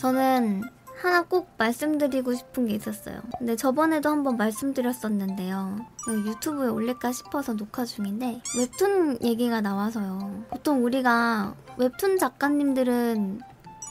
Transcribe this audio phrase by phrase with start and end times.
[0.00, 0.62] 저는
[0.96, 3.20] 하나 꼭 말씀드리고 싶은 게 있었어요.
[3.38, 5.78] 근데 저번에도 한번 말씀드렸었는데요.
[6.08, 10.44] 유튜브에 올릴까 싶어서 녹화 중인데 웹툰 얘기가 나와서요.
[10.50, 13.40] 보통 우리가 웹툰 작가님들은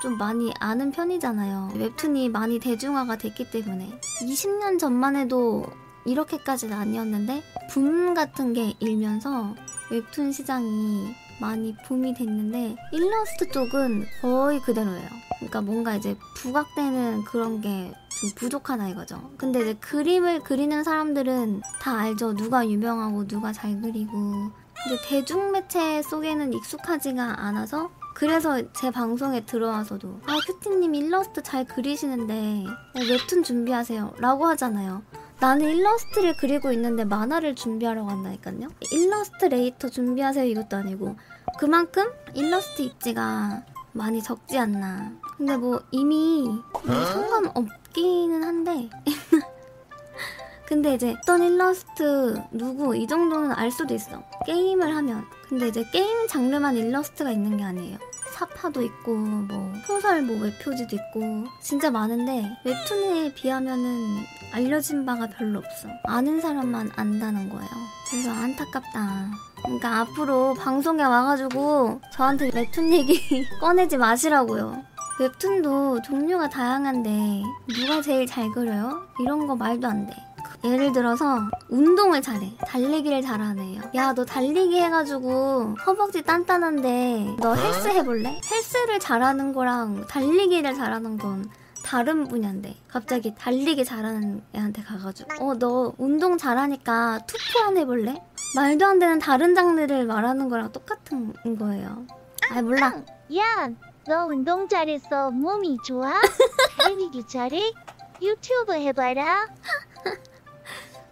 [0.02, 1.74] 좀 많이 아는 편이잖아요.
[1.76, 5.66] 웹툰이 많이 대중화가 됐기 때문에 20년 전만 해도
[6.08, 9.56] 이렇게까지는 아니었는데 붐 같은 게 일면서
[9.92, 15.08] 웹툰 시장이 많이 붐이 됐는데 일러스트 쪽은 거의 그대로예요.
[15.38, 19.30] 그러니까 뭔가 이제 부각되는 그런 게 좀 부족하다 이거죠.
[19.38, 22.34] 근데 이제 그림을 그리는 사람들은 다 알죠.
[22.36, 24.52] 누가 유명하고 누가 잘 그리고.
[24.84, 32.66] 근데 대중 매체 속에는 익숙하지가 않아서 그래서 제 방송에 들어와서도 아 큐티님 일러스트 잘 그리시는데
[32.68, 35.04] 어, 웹툰 준비하세요 라고 하잖아요.
[35.40, 38.70] 나는 일러스트를 그리고 있는데 만화를 준비하러 간다니까요.
[38.92, 41.16] 일러스트레이터 준비하세요 이것도 아니고
[41.60, 45.12] 그만큼 일러스트 입지가 많이 적지 않나.
[45.38, 46.48] 근데 뭐 이미
[46.86, 48.90] 뭐 상관 없기는 한데
[50.68, 54.22] 근데 이제 어떤 일러스트 누구 이 정도는 알 수도 있어.
[54.46, 55.26] 게임을 하면.
[55.48, 57.98] 근데 이제 게임 장르만 일러스트가 있는 게 아니에요.
[58.38, 64.18] 삽화도 있고 뭐 소설 뭐 웹표지도 있고 진짜 많은데 웹툰에 비하면은
[64.54, 65.88] 알려진 바가 별로 없어.
[66.04, 67.70] 아는 사람만 안다는 거예요.
[68.10, 69.32] 그래서 안타깝다.
[69.64, 74.84] 그러니까 앞으로 방송에 와가지고 저한테 웹툰 얘기 꺼내지 마시라고요.
[75.20, 77.42] 웹툰도 종류가 다양한데
[77.74, 79.02] 누가 제일 잘 그려요?
[79.20, 80.14] 이런 거 말도 안 돼.
[80.64, 88.40] 예를 들어서 운동을 잘해 달리기를 잘하네요 야 너 달리기 해가지고 허벅지 단단한데 너 헬스 해볼래?
[88.52, 91.50] 헬스를 잘하는 거랑 달리기를 잘하는 건
[91.84, 98.22] 다른 분야인데 갑자기 달리기 잘하는 애한테 가가지고 어 너 운동 잘하니까 투포한 해볼래?
[98.56, 102.06] 말도 안 되는 다른 장르를 말하는 거랑 똑같은 거예요
[102.52, 102.94] 아 몰라
[103.36, 103.70] 야,
[104.08, 106.14] 너 운동 잘해서 몸이 좋아?
[106.80, 107.74] 달리기 잘해?
[108.22, 109.48] 유튜브 해봐라.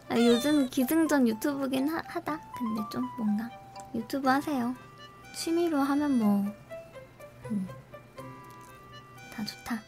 [0.10, 2.40] 아, 요즘 기승전 유튜브긴 하, 하다.
[2.58, 3.50] 근데 좀 뭔가
[3.94, 4.76] 유튜브 하세요.
[5.36, 6.46] 취미로 하면 뭐
[7.52, 7.68] 음,
[9.34, 9.82] 다 좋다